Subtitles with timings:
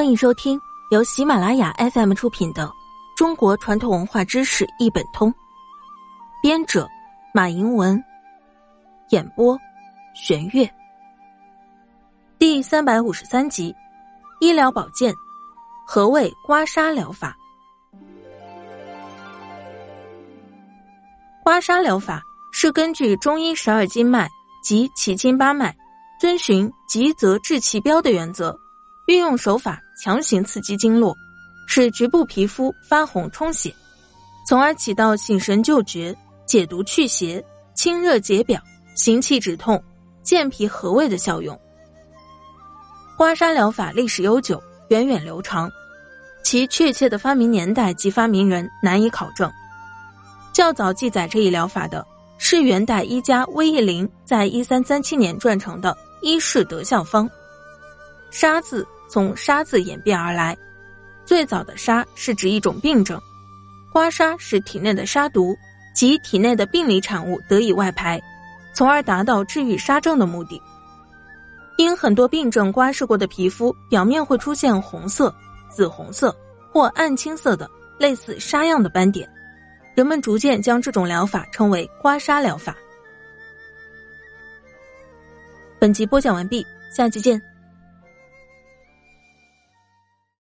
[0.00, 0.58] 欢迎收听
[0.90, 2.66] 由喜马拉雅 FM 出品的
[3.14, 5.30] 《中国传统文化知识一本通》，
[6.42, 6.88] 编者
[7.34, 8.02] 马迎文，
[9.10, 9.58] 演播
[10.14, 10.66] 玄月。
[12.38, 13.76] 第三百五十三集：
[14.40, 15.14] 医疗保健，
[15.86, 17.36] 何谓刮痧疗法？
[21.44, 22.22] 刮痧疗法
[22.52, 24.30] 是根据中医十二经脉
[24.62, 25.76] 及奇经八脉，
[26.18, 28.58] 遵循急则治其标的原则。
[29.10, 31.16] 运用手法强行刺激经络，
[31.66, 33.74] 使局部皮肤发红充血，
[34.46, 37.44] 从而起到醒神救绝、解毒去邪、
[37.74, 38.62] 清热解表、
[38.94, 39.82] 行气止痛、
[40.22, 41.60] 健脾和胃的效用。
[43.18, 45.68] 刮痧疗法历史悠久，源远流长，
[46.44, 49.50] 其确切的发明年代及发明人难以考证。
[50.52, 52.06] 较早记载这一疗法的
[52.38, 55.90] 是元代医家魏义林在一三三七年撰成的
[56.22, 57.28] 《医事德效方》，
[58.30, 58.86] 沙字。
[59.12, 60.56] 从“沙”字演变而来，
[61.24, 63.20] 最早的“沙”是指一种病症，
[63.92, 65.52] 刮痧使体内的杀毒
[65.96, 68.22] 及体内的病理产物得以外排，
[68.72, 70.62] 从而达到治愈沙症的目的。
[71.76, 75.34] 因很多病症刮拭过的皮肤表面会出现红色、
[75.68, 76.32] 紫红色
[76.70, 79.28] 或暗青色的类似沙样的斑点，
[79.96, 82.76] 人们逐渐将这种疗法称为刮痧疗法。
[85.80, 86.64] 本集播讲完毕，
[86.94, 87.49] 下期见。